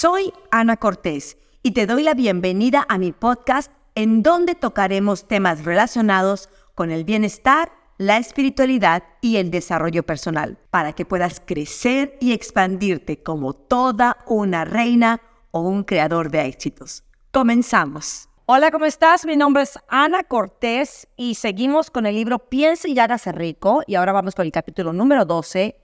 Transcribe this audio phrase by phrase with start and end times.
[0.00, 5.66] Soy Ana Cortés y te doy la bienvenida a mi podcast en donde tocaremos temas
[5.66, 12.32] relacionados con el bienestar, la espiritualidad y el desarrollo personal para que puedas crecer y
[12.32, 17.04] expandirte como toda una reina o un creador de éxitos.
[17.30, 18.30] Comenzamos.
[18.46, 19.26] Hola, ¿cómo estás?
[19.26, 23.96] Mi nombre es Ana Cortés y seguimos con el libro Piensa y hágase rico y
[23.96, 25.76] ahora vamos con el capítulo número 12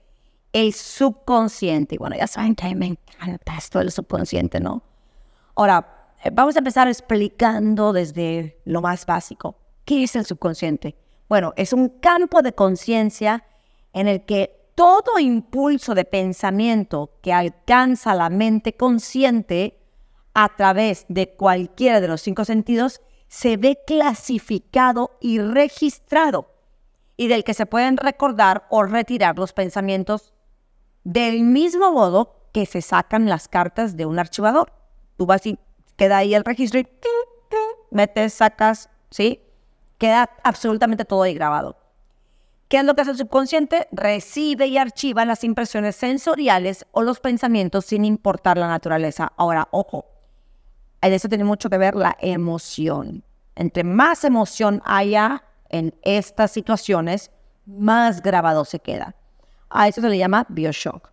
[0.57, 1.95] el subconsciente.
[1.95, 4.81] Y bueno, ya saben que me encanta esto del subconsciente, ¿no?
[5.55, 9.55] Ahora, eh, vamos a empezar explicando desde lo más básico.
[9.85, 10.95] ¿Qué es el subconsciente?
[11.29, 13.43] Bueno, es un campo de conciencia
[13.93, 19.79] en el que todo impulso de pensamiento que alcanza la mente consciente
[20.33, 26.47] a través de cualquiera de los cinco sentidos se ve clasificado y registrado
[27.15, 30.33] y del que se pueden recordar o retirar los pensamientos
[31.07, 34.73] del mismo modo que se sacan las cartas de un archivador.
[35.15, 35.57] Tú vas y
[35.95, 36.87] queda ahí el registro y
[37.91, 39.41] metes, sacas, ¿sí?
[39.99, 41.77] Queda absolutamente todo ahí grabado.
[42.67, 43.87] ¿Qué es lo que hace el subconsciente?
[43.93, 49.31] Recibe y archiva las impresiones sensoriales o los pensamientos sin importar la naturaleza.
[49.37, 50.07] Ahora, ojo,
[50.99, 53.23] en eso tiene mucho que ver la emoción.
[53.55, 57.31] Entre más emoción haya en estas situaciones,
[57.65, 59.15] más grabado se queda.
[59.69, 61.11] A eso se le llama bioshock.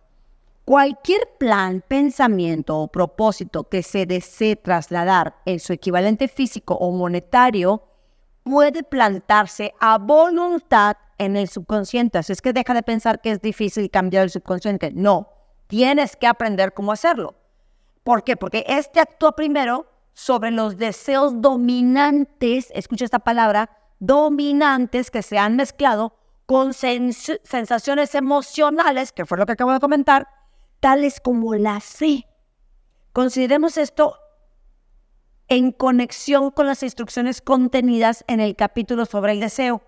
[0.65, 7.83] Cualquier plan, pensamiento o propósito que se desee trasladar en su equivalente físico o monetario
[8.43, 12.17] puede plantarse a voluntad en el subconsciente.
[12.17, 14.91] Así es que deja de pensar que es difícil cambiar el subconsciente.
[14.91, 15.29] No,
[15.67, 17.35] tienes que aprender cómo hacerlo.
[18.03, 18.35] ¿Por qué?
[18.35, 23.69] Porque este actúa primero sobre los deseos dominantes, escucha esta palabra,
[23.99, 26.13] dominantes que se han mezclado
[26.45, 30.27] con sensaciones emocionales, que fue lo que acabo de comentar,
[30.79, 32.27] tales como la fe.
[33.13, 34.17] Consideremos esto
[35.47, 39.81] en conexión con las instrucciones contenidas en el capítulo sobre el deseo,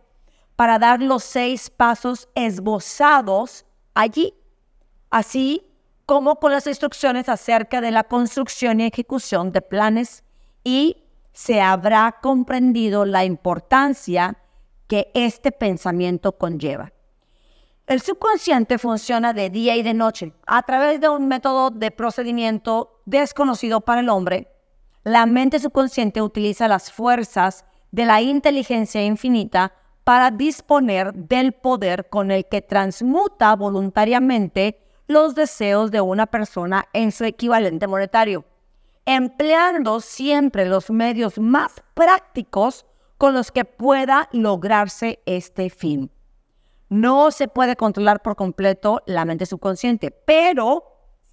[0.55, 4.33] para dar los seis pasos esbozados allí,
[5.10, 5.64] así
[6.05, 10.23] como con las instrucciones acerca de la construcción y ejecución de planes
[10.64, 14.37] y se habrá comprendido la importancia
[14.87, 16.92] que este pensamiento conlleva.
[17.86, 23.02] El subconsciente funciona de día y de noche a través de un método de procedimiento
[23.05, 24.49] desconocido para el hombre.
[25.03, 32.31] La mente subconsciente utiliza las fuerzas de la inteligencia infinita para disponer del poder con
[32.31, 38.43] el que transmuta voluntariamente los deseos de una persona en su equivalente monetario,
[39.05, 42.86] empleando siempre los medios más prácticos
[43.17, 46.11] con los que pueda lograrse este fin.
[46.89, 50.83] No se puede controlar por completo la mente subconsciente, pero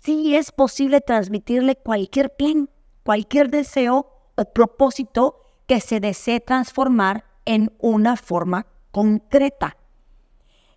[0.02, 2.68] sí es posible transmitirle cualquier plan,
[3.04, 9.76] cualquier deseo o propósito que se desee transformar en una forma concreta.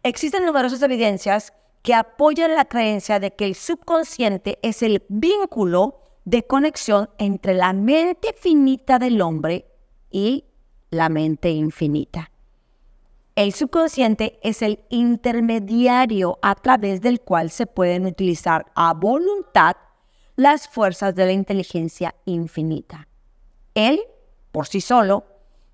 [0.03, 6.43] Existen numerosas evidencias que apoyan la creencia de que el subconsciente es el vínculo de
[6.43, 9.65] conexión entre la mente finita del hombre
[10.11, 10.46] y
[10.89, 12.31] la mente infinita.
[13.35, 19.75] El subconsciente es el intermediario a través del cual se pueden utilizar a voluntad
[20.35, 23.07] las fuerzas de la inteligencia infinita.
[23.75, 23.99] Él,
[24.51, 25.25] por sí solo,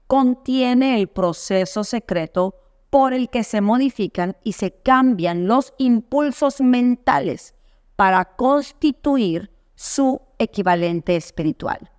[0.07, 2.55] contiene el proceso secreto
[2.89, 7.55] por el que se modifican y se cambian los impulsos mentales
[7.95, 11.89] para constituir su equivalente espiritual.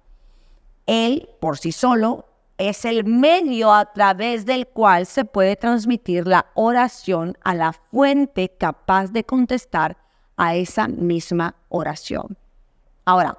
[0.86, 2.26] Él, por sí solo,
[2.59, 8.48] es el medio a través del cual se puede transmitir la oración a la fuente
[8.48, 9.97] capaz de contestar
[10.37, 12.37] a esa misma oración.
[13.04, 13.38] Ahora,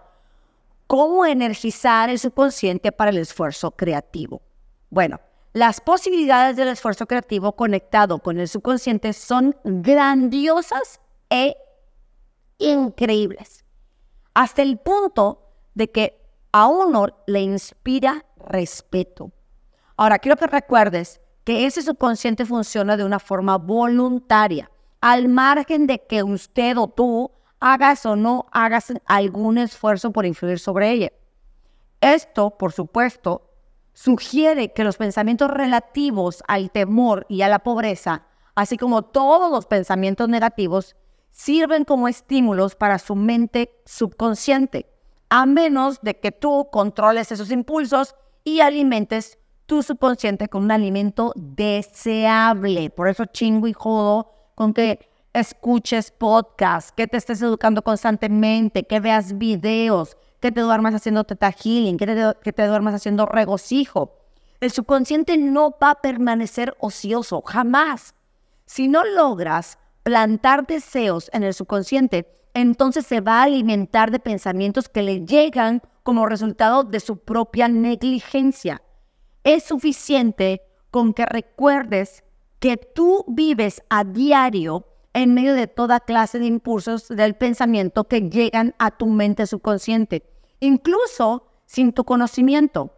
[0.88, 4.42] ¿cómo energizar el subconsciente para el esfuerzo creativo?
[4.90, 5.20] Bueno,
[5.54, 11.00] las posibilidades del esfuerzo creativo conectado con el subconsciente son grandiosas
[11.30, 11.56] e
[12.58, 13.64] increíbles,
[14.34, 15.42] hasta el punto
[15.74, 16.22] de que
[16.52, 19.32] a uno le inspira respeto.
[19.98, 24.70] Ahora, quiero que recuerdes que ese subconsciente funciona de una forma voluntaria,
[25.00, 30.60] al margen de que usted o tú hagas o no hagas algún esfuerzo por influir
[30.60, 31.12] sobre ella.
[32.02, 33.50] Esto, por supuesto,
[33.94, 38.26] sugiere que los pensamientos relativos al temor y a la pobreza,
[38.56, 40.96] así como todos los pensamientos negativos,
[41.32, 44.88] sirven como estímulos para su mente subconsciente,
[45.30, 48.16] a menos de que tú controles esos impulsos
[48.46, 52.90] y alimentes tu subconsciente con un alimento deseable.
[52.92, 59.02] Por eso chingo y jodo con que escuches podcasts, que te estés educando constantemente, que
[59.02, 64.16] veas videos, que te duermas haciendo teta healing, que te, que te duermas haciendo regocijo.
[64.62, 68.16] El subconsciente no va a permanecer ocioso, jamás.
[68.66, 74.88] Si no logras plantar deseos en el subconsciente, entonces se va a alimentar de pensamientos
[74.88, 78.84] que le llegan como resultado de su propia negligencia.
[79.44, 80.62] Es suficiente
[80.92, 82.24] con que recuerdes
[82.60, 88.30] que tú vives a diario en medio de toda clase de impulsos del pensamiento que
[88.30, 90.24] llegan a tu mente subconsciente
[90.60, 92.92] incluso sin tu conocimiento.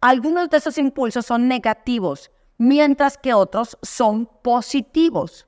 [0.00, 5.46] Algunos de esos impulsos son negativos, mientras que otros son positivos.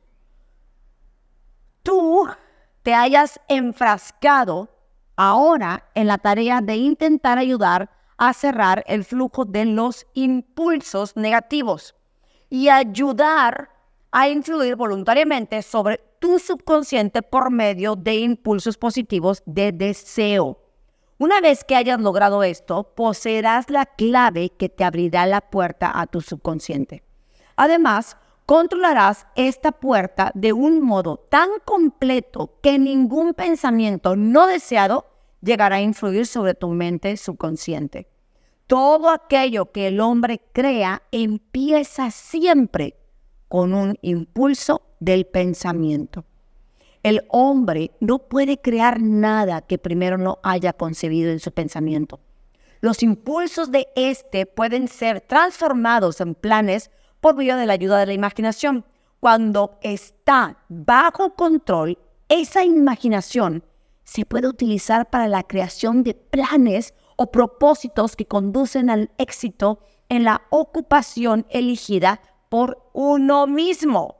[1.82, 2.29] Tú
[2.82, 4.69] te hayas enfrascado
[5.17, 11.94] ahora en la tarea de intentar ayudar a cerrar el flujo de los impulsos negativos
[12.49, 13.70] y ayudar
[14.12, 20.58] a influir voluntariamente sobre tu subconsciente por medio de impulsos positivos de deseo.
[21.19, 26.06] Una vez que hayas logrado esto, poseerás la clave que te abrirá la puerta a
[26.06, 27.02] tu subconsciente.
[27.56, 35.06] Además, controlarás esta puerta de un modo tan completo que ningún pensamiento no deseado
[35.40, 38.08] llegará a influir sobre tu mente subconsciente.
[38.66, 42.96] Todo aquello que el hombre crea empieza siempre
[43.48, 46.24] con un impulso del pensamiento.
[47.02, 52.20] El hombre no puede crear nada que primero no haya concebido en su pensamiento.
[52.80, 56.90] Los impulsos de éste pueden ser transformados en planes
[57.22, 58.84] por medio de la ayuda de la imaginación.
[59.20, 61.96] Cuando está bajo control,
[62.28, 63.62] esa imaginación
[64.02, 69.78] se puede utilizar para la creación de planes o propósitos que conducen al éxito
[70.08, 74.16] en la ocupación elegida por uno mismo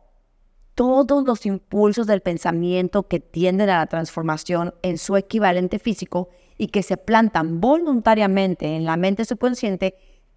[0.77, 6.69] todos los impulsos del pensamiento que tienden a la transformación en su equivalente físico y
[6.69, 9.97] que se plantan voluntariamente en la mente subconsciente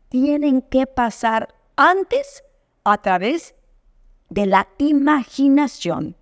[0.09, 2.44] tienen que pasar antes
[2.85, 3.55] a través
[4.29, 6.15] de la imaginación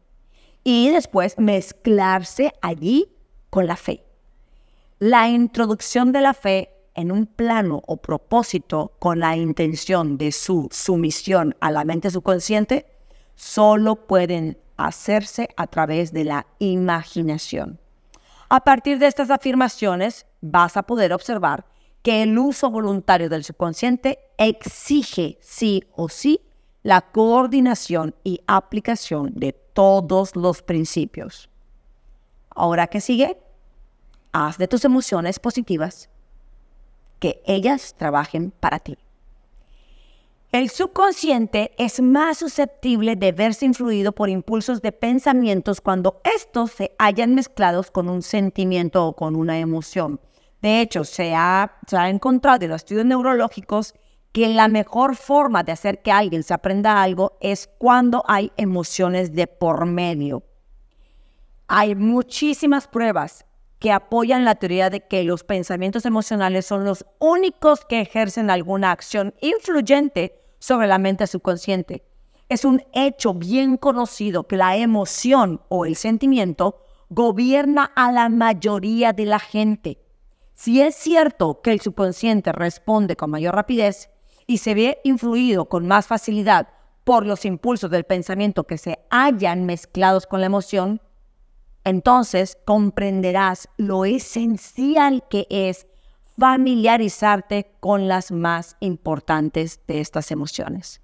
[0.63, 3.12] y después mezclarse allí
[3.50, 4.04] con la fe.
[4.98, 10.69] La introducción de la fe en un plano o propósito con la intención de su
[10.71, 12.86] sumisión a la mente subconsciente
[13.36, 17.80] solo pueden hacerse a través de la imaginación.
[18.50, 21.66] A partir de estas afirmaciones vas a poder observar
[22.04, 26.42] que el uso voluntario del subconsciente exige sí o sí
[26.83, 31.50] la coordinación y aplicación de todos los principios.
[32.50, 33.38] Ahora que sigue,
[34.31, 36.09] haz de tus emociones positivas
[37.19, 38.97] que ellas trabajen para ti.
[40.51, 46.94] El subconsciente es más susceptible de verse influido por impulsos de pensamientos cuando estos se
[47.00, 50.19] hayan mezclados con un sentimiento o con una emoción.
[50.62, 53.95] De hecho, se ha, encontrado en los estudios neurológicos
[54.33, 59.33] que la mejor forma de hacer que alguien se aprenda algo es cuando hay emociones
[59.33, 60.44] de por medio.
[61.68, 63.45] Hay muchísimas pruebas
[63.77, 68.91] que apoyan la teoría de que los pensamientos emocionales son los únicos que ejercen alguna
[68.91, 72.03] acción influyente sobre la mente subconsciente.
[72.50, 79.13] Es un hecho bien conocido que la emoción o el sentimiento gobierna a la mayoría
[79.13, 80.00] de la gente.
[80.56, 84.09] Si es cierto que el subconsciente responde con mayor rapidez
[84.47, 86.69] y se ve influido con más facilidad
[87.04, 91.02] por los impulsos del pensamiento que se hayan mezclados con la emoción,
[91.83, 95.88] entonces comprenderás lo esencial que es
[96.38, 101.02] familiarizarte con las más importantes de estas emociones.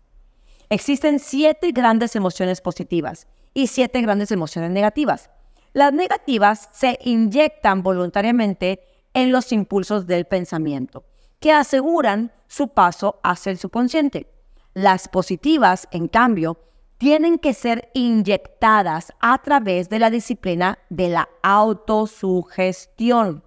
[0.70, 5.30] Existen siete grandes emociones positivas y siete grandes emociones negativas.
[5.74, 8.80] Las negativas se inyectan voluntariamente
[9.14, 11.04] en los impulsos del pensamiento,
[11.40, 14.28] que aseguran su paso hacia el subconsciente.
[14.74, 16.60] Las positivas, en cambio,
[16.98, 23.44] tienen que ser inyectadas a través de la disciplina de la autosugestión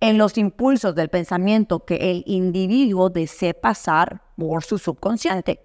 [0.00, 5.60] en los impulsos del pensamiento que el individuo desee pasar por su subconsciente.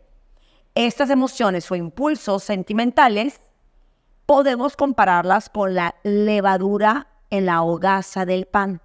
[0.76, 3.42] Estas emociones o impulsos sentimentales
[4.28, 8.82] podemos compararlas con la levadura en la hogaza del pan,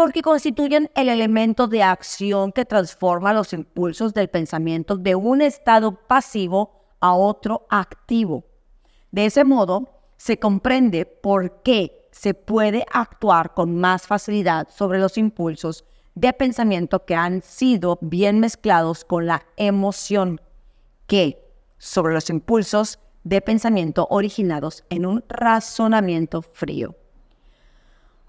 [0.00, 5.92] porque constituyen el elemento de acción que transforma los impulsos del pensamiento de un estado
[5.92, 8.46] pasivo a otro activo.
[9.10, 15.18] De ese modo, se comprende por qué se puede actuar con más facilidad sobre los
[15.18, 20.40] impulsos de pensamiento que han sido bien mezclados con la emoción
[21.08, 26.96] que sobre los impulsos de pensamiento originados en un razonamiento frío.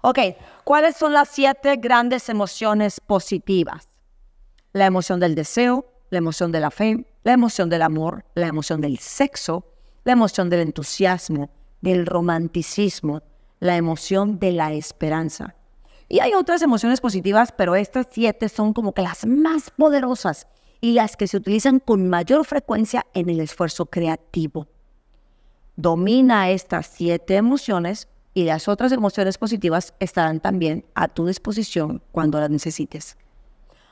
[0.04, 0.18] Ok,
[0.64, 3.88] ¿cuáles son las siete grandes emociones positivas?
[4.72, 8.80] La emoción del deseo, la emoción de la fe, la emoción del amor, la emoción
[8.80, 9.64] del sexo,
[10.02, 11.50] la emoción del entusiasmo,
[11.82, 13.22] del romanticismo,
[13.60, 15.54] la emoción de la esperanza.
[16.08, 20.48] Y hay otras emociones positivas, pero estas siete son como que las más poderosas
[20.80, 24.66] y las que se utilizan con mayor frecuencia en el esfuerzo creativo.
[25.76, 32.40] Domina estas siete emociones y las otras emociones positivas estarán también a tu disposición cuando
[32.40, 33.16] las necesites.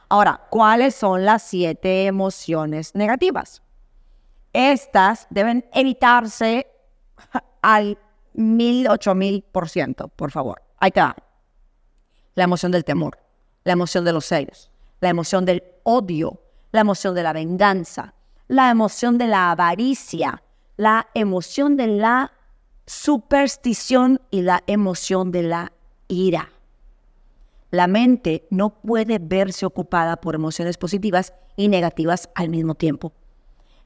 [0.08, 3.62] Ahora, ¿cuáles son las siete emociones negativas?
[4.52, 6.66] Estas deben evitarse
[7.62, 7.98] al
[8.34, 10.62] mil, ocho mil por ciento, por favor.
[10.78, 11.14] Ahí está.
[12.34, 13.18] La emoción del temor,
[13.64, 14.70] la emoción de los celos,
[15.00, 16.40] la emoción del odio,
[16.72, 18.14] la emoción de la venganza,
[18.48, 20.42] la emoción de la avaricia,
[20.76, 22.32] la emoción de la
[22.86, 25.72] superstición y la emoción de la
[26.08, 26.50] ira.
[27.70, 33.12] La mente no puede verse ocupada por emociones positivas y negativas al mismo tiempo.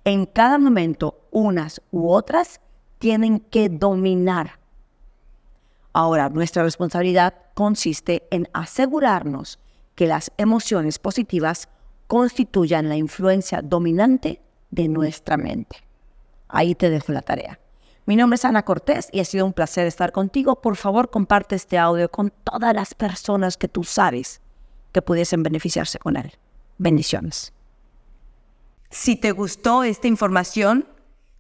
[0.05, 2.61] En cada momento, unas u otras
[2.99, 4.59] tienen que dominar.
[5.93, 9.59] Ahora, nuestra responsabilidad consiste en asegurarnos
[9.95, 11.69] que las emociones positivas
[12.07, 15.77] constituyan la influencia dominante de nuestra mente.
[16.49, 17.59] Ahí te dejo la tarea.
[18.07, 20.61] Mi nombre es Ana Cortés y ha sido un placer estar contigo.
[20.61, 24.43] Por favor, comparte este audio con todas las personas que tú sabes
[24.93, 26.33] que pudiesen beneficiarse con él.
[26.77, 27.55] Bendiciones.
[28.91, 30.87] Si te gustó esta información,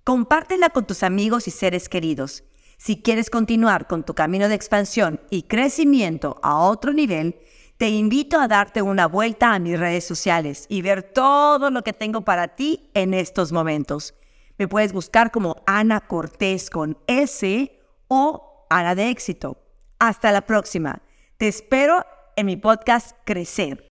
[0.05, 2.45] compártela con tus amigos y seres queridos.
[2.79, 7.37] Si quieres continuar con tu camino de expansión y crecimiento a otro nivel,
[7.77, 11.93] te invito a darte una vuelta a mis redes sociales y ver todo lo que
[11.93, 14.15] tengo para ti en estos momentos.
[14.57, 19.59] Me puedes buscar como Ana Cortés con S o Ana de éxito.
[19.99, 21.03] Hasta la próxima.
[21.39, 22.05] Te espero
[22.37, 23.83] en mi podcast Crecer.